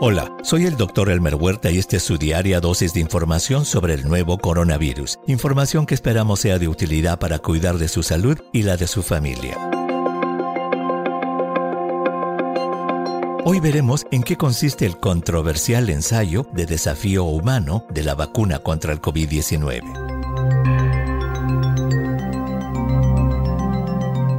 Hola, 0.00 0.32
soy 0.44 0.64
el 0.66 0.76
doctor 0.76 1.10
Elmer 1.10 1.34
Huerta 1.34 1.72
y 1.72 1.78
esta 1.78 1.96
es 1.96 2.04
su 2.04 2.18
diaria 2.18 2.60
dosis 2.60 2.94
de 2.94 3.00
información 3.00 3.64
sobre 3.64 3.94
el 3.94 4.06
nuevo 4.06 4.38
coronavirus. 4.38 5.18
Información 5.26 5.86
que 5.86 5.94
esperamos 5.94 6.38
sea 6.38 6.60
de 6.60 6.68
utilidad 6.68 7.18
para 7.18 7.40
cuidar 7.40 7.78
de 7.78 7.88
su 7.88 8.04
salud 8.04 8.38
y 8.52 8.62
la 8.62 8.76
de 8.76 8.86
su 8.86 9.02
familia. 9.02 9.56
Hoy 13.44 13.58
veremos 13.58 14.06
en 14.12 14.22
qué 14.22 14.36
consiste 14.36 14.86
el 14.86 14.98
controversial 14.98 15.90
ensayo 15.90 16.46
de 16.52 16.66
desafío 16.66 17.24
humano 17.24 17.84
de 17.90 18.04
la 18.04 18.14
vacuna 18.14 18.60
contra 18.60 18.92
el 18.92 19.00
COVID-19. 19.00 20.07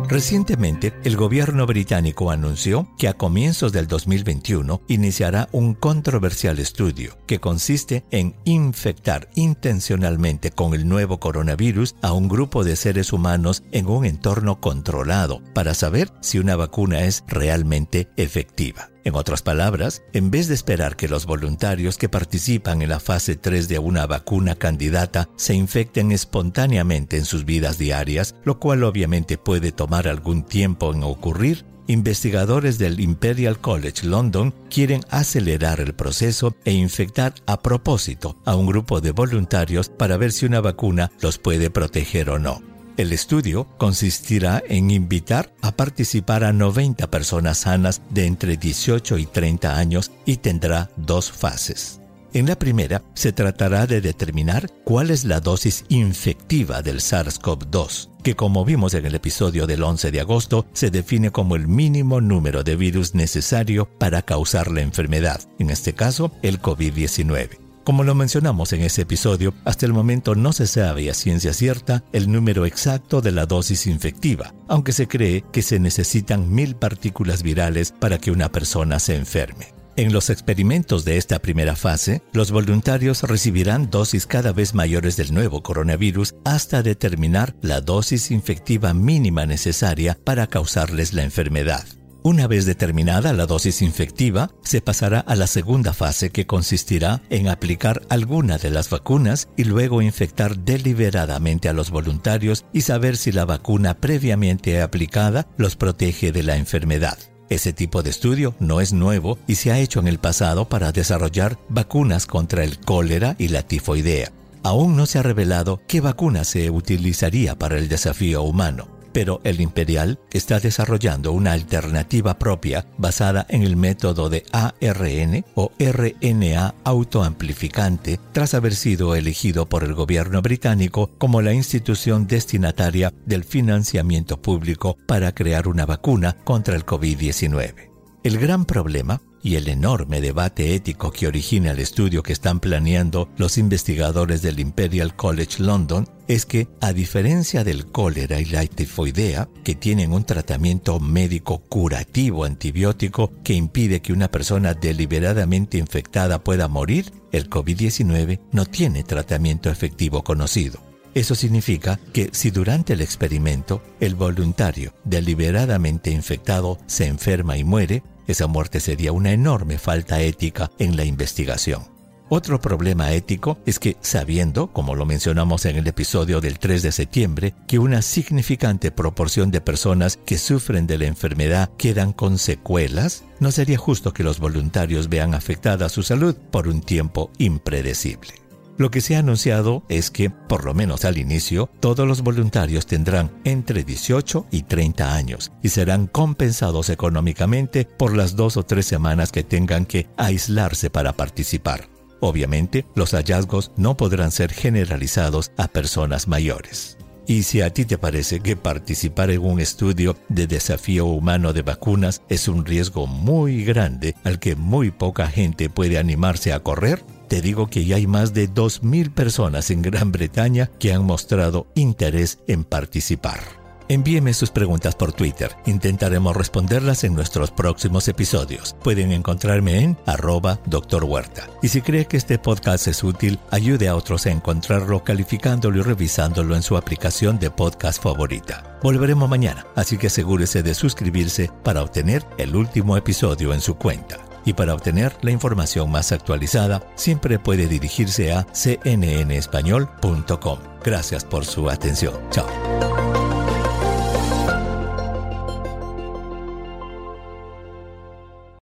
Recientemente, 0.09 0.91
el 1.03 1.15
gobierno 1.15 1.67
británico 1.67 2.31
anunció 2.31 2.89
que 2.97 3.07
a 3.07 3.13
comienzos 3.13 3.71
del 3.71 3.85
2021 3.85 4.81
iniciará 4.87 5.47
un 5.51 5.75
controversial 5.75 6.57
estudio 6.57 7.15
que 7.27 7.39
consiste 7.39 8.03
en 8.09 8.35
infectar 8.43 9.29
intencionalmente 9.35 10.49
con 10.49 10.73
el 10.73 10.87
nuevo 10.87 11.19
coronavirus 11.19 11.95
a 12.01 12.13
un 12.13 12.27
grupo 12.27 12.63
de 12.63 12.75
seres 12.75 13.13
humanos 13.13 13.61
en 13.71 13.85
un 13.85 14.03
entorno 14.03 14.59
controlado 14.59 15.43
para 15.53 15.75
saber 15.75 16.11
si 16.21 16.39
una 16.39 16.55
vacuna 16.55 17.03
es 17.03 17.23
realmente 17.27 18.09
efectiva. 18.17 18.89
En 19.03 19.15
otras 19.15 19.41
palabras, 19.41 20.01
en 20.13 20.29
vez 20.29 20.47
de 20.47 20.55
esperar 20.55 20.95
que 20.95 21.07
los 21.07 21.25
voluntarios 21.25 21.97
que 21.97 22.09
participan 22.09 22.81
en 22.81 22.89
la 22.89 22.99
fase 22.99 23.35
3 23.35 23.67
de 23.67 23.79
una 23.79 24.05
vacuna 24.05 24.55
candidata 24.55 25.29
se 25.35 25.53
infecten 25.53 26.11
espontáneamente 26.11 27.17
en 27.17 27.25
sus 27.25 27.45
vidas 27.45 27.77
diarias, 27.77 28.35
lo 28.43 28.59
cual 28.59 28.83
obviamente 28.83 29.37
puede 29.37 29.71
tomar 29.71 30.07
algún 30.07 30.43
tiempo 30.43 30.93
en 30.93 31.03
ocurrir, 31.03 31.65
investigadores 31.87 32.77
del 32.77 32.99
Imperial 32.99 33.59
College 33.59 34.05
London 34.05 34.53
quieren 34.69 35.01
acelerar 35.09 35.79
el 35.79 35.93
proceso 35.93 36.55
e 36.63 36.73
infectar 36.73 37.33
a 37.47 37.61
propósito 37.61 38.37
a 38.45 38.55
un 38.55 38.67
grupo 38.67 39.01
de 39.01 39.11
voluntarios 39.11 39.89
para 39.89 40.17
ver 40.17 40.31
si 40.31 40.45
una 40.45 40.61
vacuna 40.61 41.11
los 41.19 41.39
puede 41.39 41.71
proteger 41.71 42.29
o 42.29 42.37
no. 42.37 42.68
El 42.99 43.13
estudio 43.13 43.65
consistirá 43.77 44.61
en 44.67 44.91
invitar 44.91 45.53
a 45.61 45.71
participar 45.71 46.43
a 46.43 46.51
90 46.51 47.09
personas 47.09 47.59
sanas 47.59 48.01
de 48.09 48.25
entre 48.25 48.57
18 48.57 49.17
y 49.19 49.25
30 49.25 49.77
años 49.77 50.11
y 50.25 50.35
tendrá 50.35 50.91
dos 50.97 51.31
fases. 51.31 52.01
En 52.33 52.45
la 52.47 52.59
primera 52.59 53.01
se 53.13 53.31
tratará 53.31 53.87
de 53.87 54.01
determinar 54.01 54.69
cuál 54.83 55.11
es 55.11 55.23
la 55.23 55.39
dosis 55.39 55.85
infectiva 55.87 56.81
del 56.81 56.99
SARS-CoV-2, 56.99 58.09
que 58.21 58.35
como 58.35 58.65
vimos 58.65 58.93
en 58.95 59.05
el 59.05 59.15
episodio 59.15 59.65
del 59.65 59.81
11 59.81 60.11
de 60.11 60.19
agosto, 60.19 60.65
se 60.73 60.91
define 60.91 61.31
como 61.31 61.55
el 61.55 61.69
mínimo 61.69 62.19
número 62.19 62.65
de 62.65 62.75
virus 62.75 63.15
necesario 63.15 63.85
para 63.97 64.23
causar 64.23 64.69
la 64.69 64.81
enfermedad, 64.81 65.39
en 65.57 65.69
este 65.69 65.93
caso 65.93 66.33
el 66.41 66.61
COVID-19. 66.61 67.68
Como 67.89 68.03
lo 68.03 68.13
mencionamos 68.13 68.71
en 68.73 68.81
ese 68.81 69.01
episodio, 69.01 69.55
hasta 69.65 69.87
el 69.87 69.93
momento 69.93 70.35
no 70.35 70.53
se 70.53 70.67
sabe 70.67 71.09
a 71.09 71.15
ciencia 71.15 71.53
cierta 71.53 72.03
el 72.13 72.31
número 72.31 72.67
exacto 72.67 73.19
de 73.19 73.31
la 73.31 73.47
dosis 73.47 73.87
infectiva, 73.87 74.53
aunque 74.67 74.91
se 74.91 75.07
cree 75.07 75.43
que 75.51 75.63
se 75.63 75.79
necesitan 75.79 76.53
mil 76.53 76.75
partículas 76.75 77.41
virales 77.41 77.91
para 77.99 78.19
que 78.19 78.29
una 78.29 78.51
persona 78.51 78.99
se 78.99 79.15
enferme. 79.15 79.73
En 79.95 80.13
los 80.13 80.29
experimentos 80.29 81.03
de 81.03 81.17
esta 81.17 81.39
primera 81.39 81.75
fase, 81.75 82.21
los 82.31 82.51
voluntarios 82.51 83.23
recibirán 83.23 83.89
dosis 83.89 84.27
cada 84.27 84.53
vez 84.53 84.75
mayores 84.75 85.17
del 85.17 85.33
nuevo 85.33 85.63
coronavirus 85.63 86.35
hasta 86.45 86.83
determinar 86.83 87.55
la 87.63 87.81
dosis 87.81 88.29
infectiva 88.29 88.93
mínima 88.93 89.47
necesaria 89.47 90.15
para 90.23 90.45
causarles 90.45 91.13
la 91.15 91.23
enfermedad. 91.23 91.87
Una 92.29 92.45
vez 92.45 92.67
determinada 92.67 93.33
la 93.33 93.47
dosis 93.47 93.81
infectiva, 93.81 94.51
se 94.61 94.81
pasará 94.81 95.19
a 95.19 95.35
la 95.35 95.47
segunda 95.47 95.93
fase 95.93 96.29
que 96.29 96.45
consistirá 96.45 97.23
en 97.31 97.47
aplicar 97.47 98.03
alguna 98.07 98.59
de 98.59 98.69
las 98.69 98.91
vacunas 98.91 99.49
y 99.57 99.63
luego 99.63 100.03
infectar 100.03 100.59
deliberadamente 100.59 101.69
a 101.69 101.73
los 101.73 101.89
voluntarios 101.89 102.65
y 102.71 102.81
saber 102.81 103.17
si 103.17 103.31
la 103.31 103.45
vacuna 103.45 103.95
previamente 103.95 104.79
aplicada 104.79 105.47
los 105.57 105.75
protege 105.75 106.31
de 106.31 106.43
la 106.43 106.57
enfermedad. 106.57 107.17
Ese 107.49 107.73
tipo 107.73 108.03
de 108.03 108.11
estudio 108.11 108.53
no 108.59 108.79
es 108.79 108.93
nuevo 108.93 109.39
y 109.47 109.55
se 109.55 109.71
ha 109.71 109.79
hecho 109.79 109.99
en 109.99 110.07
el 110.07 110.19
pasado 110.19 110.69
para 110.69 110.91
desarrollar 110.91 111.57
vacunas 111.67 112.27
contra 112.27 112.63
el 112.63 112.79
cólera 112.79 113.35
y 113.39 113.47
la 113.47 113.63
tifoidea. 113.63 114.31
Aún 114.61 114.95
no 114.95 115.07
se 115.07 115.17
ha 115.17 115.23
revelado 115.23 115.81
qué 115.87 115.99
vacuna 115.99 116.43
se 116.43 116.69
utilizaría 116.69 117.57
para 117.57 117.79
el 117.79 117.89
desafío 117.89 118.43
humano 118.43 118.98
pero 119.11 119.41
el 119.43 119.61
Imperial 119.61 120.19
está 120.31 120.59
desarrollando 120.59 121.31
una 121.31 121.53
alternativa 121.53 122.37
propia 122.37 122.85
basada 122.97 123.45
en 123.49 123.63
el 123.63 123.75
método 123.75 124.29
de 124.29 124.45
ARN 124.51 125.45
o 125.55 125.71
RNA 125.79 126.75
autoamplificante 126.83 128.19
tras 128.31 128.53
haber 128.53 128.75
sido 128.75 129.15
elegido 129.15 129.67
por 129.67 129.83
el 129.83 129.93
gobierno 129.93 130.41
británico 130.41 131.09
como 131.17 131.41
la 131.41 131.53
institución 131.53 132.27
destinataria 132.27 133.13
del 133.25 133.43
financiamiento 133.43 134.41
público 134.41 134.97
para 135.05 135.33
crear 135.33 135.67
una 135.67 135.85
vacuna 135.85 136.35
contra 136.43 136.75
el 136.75 136.85
COVID-19. 136.85 137.89
El 138.23 138.37
gran 138.37 138.65
problema 138.65 139.21
y 139.41 139.55
el 139.55 139.67
enorme 139.67 140.21
debate 140.21 140.75
ético 140.75 141.11
que 141.11 141.27
origina 141.27 141.71
el 141.71 141.79
estudio 141.79 142.23
que 142.23 142.33
están 142.33 142.59
planeando 142.59 143.29
los 143.37 143.57
investigadores 143.57 144.41
del 144.41 144.59
Imperial 144.59 145.15
College 145.15 145.63
London 145.63 146.07
es 146.27 146.45
que, 146.45 146.67
a 146.81 146.93
diferencia 146.93 147.63
del 147.63 147.87
cólera 147.87 148.39
y 148.39 148.45
la 148.45 148.65
tifoidea, 148.65 149.49
que 149.63 149.75
tienen 149.75 150.13
un 150.13 150.23
tratamiento 150.23 150.99
médico 150.99 151.59
curativo 151.59 152.45
antibiótico 152.45 153.31
que 153.43 153.53
impide 153.53 154.01
que 154.01 154.13
una 154.13 154.29
persona 154.29 154.73
deliberadamente 154.73 155.77
infectada 155.77 156.43
pueda 156.43 156.67
morir, 156.67 157.11
el 157.31 157.49
COVID-19 157.49 158.39
no 158.51 158.65
tiene 158.65 159.03
tratamiento 159.03 159.69
efectivo 159.69 160.23
conocido. 160.23 160.89
Eso 161.15 161.33
significa 161.33 161.99
que 162.13 162.29
si 162.31 162.51
durante 162.51 162.93
el 162.93 163.01
experimento 163.01 163.81
el 163.99 164.13
voluntario 164.15 164.93
deliberadamente 165.03 166.11
infectado 166.11 166.77
se 166.85 167.07
enferma 167.07 167.57
y 167.57 167.63
muere, 167.63 168.03
esa 168.31 168.47
muerte 168.47 168.79
sería 168.79 169.11
una 169.11 169.31
enorme 169.31 169.77
falta 169.77 170.21
ética 170.21 170.71
en 170.79 170.95
la 170.95 171.05
investigación. 171.05 171.99
Otro 172.31 172.61
problema 172.61 173.11
ético 173.11 173.57
es 173.65 173.79
que, 173.79 173.97
sabiendo, 174.01 174.67
como 174.67 174.93
lo 174.93 175.07
mencionamos 175.07 175.65
en 175.65 175.77
el 175.77 175.87
episodio 175.87 176.41
del 176.41 176.59
3 176.59 176.83
de 176.83 176.91
septiembre, 176.91 177.55
que 177.67 177.79
una 177.79 178.03
significante 178.03 178.91
proporción 178.91 179.49
de 179.49 179.61
personas 179.61 180.19
que 180.27 180.37
sufren 180.37 180.85
de 180.85 180.99
la 180.99 181.05
enfermedad 181.05 181.71
quedan 181.75 182.13
con 182.13 182.37
secuelas, 182.37 183.23
no 183.39 183.51
sería 183.51 183.79
justo 183.79 184.13
que 184.13 184.23
los 184.23 184.39
voluntarios 184.39 185.09
vean 185.09 185.33
afectada 185.33 185.89
su 185.89 186.03
salud 186.03 186.35
por 186.51 186.67
un 186.67 186.81
tiempo 186.81 187.31
impredecible. 187.39 188.48
Lo 188.79 188.91
que 188.91 189.01
se 189.01 189.17
ha 189.17 189.19
anunciado 189.19 189.83
es 189.89 190.09
que, 190.09 190.29
por 190.29 190.63
lo 190.63 190.73
menos 190.73 191.03
al 191.03 191.17
inicio, 191.17 191.69
todos 191.81 192.07
los 192.07 192.21
voluntarios 192.21 192.85
tendrán 192.85 193.29
entre 193.43 193.83
18 193.83 194.45
y 194.51 194.61
30 194.63 195.15
años 195.15 195.51
y 195.61 195.67
serán 195.67 196.07
compensados 196.07 196.89
económicamente 196.89 197.83
por 197.83 198.15
las 198.15 198.37
dos 198.37 198.55
o 198.55 198.63
tres 198.63 198.85
semanas 198.85 199.33
que 199.33 199.43
tengan 199.43 199.85
que 199.85 200.07
aislarse 200.15 200.89
para 200.89 201.11
participar. 201.11 201.89
Obviamente, 202.21 202.85
los 202.95 203.11
hallazgos 203.11 203.73
no 203.75 203.97
podrán 203.97 204.31
ser 204.31 204.53
generalizados 204.53 205.51
a 205.57 205.67
personas 205.67 206.29
mayores. 206.29 206.97
Y 207.27 207.43
si 207.43 207.59
a 207.59 207.73
ti 207.73 207.83
te 207.83 207.97
parece 207.97 208.39
que 208.39 208.55
participar 208.55 209.29
en 209.29 209.43
un 209.43 209.59
estudio 209.59 210.15
de 210.29 210.47
desafío 210.47 211.05
humano 211.05 211.51
de 211.51 211.63
vacunas 211.63 212.21
es 212.29 212.47
un 212.47 212.65
riesgo 212.65 213.07
muy 213.07 213.65
grande 213.65 214.15
al 214.23 214.39
que 214.39 214.55
muy 214.55 214.89
poca 214.89 215.27
gente 215.27 215.69
puede 215.69 215.97
animarse 215.97 216.53
a 216.53 216.61
correr, 216.61 217.03
te 217.29 217.41
digo 217.41 217.67
que 217.67 217.85
ya 217.85 217.95
hay 217.95 218.07
más 218.07 218.33
de 218.33 218.49
2.000 218.49 219.13
personas 219.13 219.69
en 219.69 219.81
Gran 219.83 220.11
Bretaña 220.11 220.69
que 220.79 220.91
han 220.91 221.05
mostrado 221.05 221.67
interés 221.75 222.39
en 222.47 222.63
participar. 222.63 223.39
Envíeme 223.87 224.35
sus 224.35 224.51
preguntas 224.51 224.95
por 224.95 225.13
Twitter. 225.13 225.55
Intentaremos 225.65 226.35
responderlas 226.35 227.03
en 227.03 227.15
nuestros 227.15 227.49
próximos 227.49 228.07
episodios. 228.07 228.75
Pueden 228.83 229.11
encontrarme 229.11 229.79
en 229.79 229.97
arroba 230.05 230.59
Dr. 230.67 231.05
Huerta. 231.05 231.49
Y 231.63 231.69
si 231.69 231.81
cree 231.81 232.05
que 232.05 232.17
este 232.17 232.37
podcast 232.37 232.87
es 232.87 233.03
útil, 233.03 233.39
ayude 233.49 233.87
a 233.87 233.95
otros 233.95 234.27
a 234.27 234.31
encontrarlo 234.31 235.03
calificándolo 235.03 235.79
y 235.79 235.81
revisándolo 235.81 236.55
en 236.55 236.61
su 236.61 236.77
aplicación 236.77 237.39
de 237.39 237.49
podcast 237.49 238.01
favorita. 238.01 238.77
Volveremos 238.83 239.27
mañana, 239.27 239.65
así 239.75 239.97
que 239.97 240.07
asegúrese 240.07 240.61
de 240.61 240.75
suscribirse 240.75 241.49
para 241.63 241.81
obtener 241.81 242.23
el 242.37 242.55
último 242.55 242.95
episodio 242.95 243.55
en 243.55 243.61
su 243.61 243.75
cuenta 243.75 244.28
y 244.45 244.53
para 244.53 244.73
obtener 244.73 245.15
la 245.21 245.31
información 245.31 245.91
más 245.91 246.11
actualizada 246.11 246.81
siempre 246.95 247.39
puede 247.39 247.67
dirigirse 247.67 248.33
a 248.33 248.45
cnnespañol.com. 248.53 250.59
Gracias 250.83 251.25
por 251.25 251.45
su 251.45 251.69
atención. 251.69 252.13
Chao. 252.31 252.68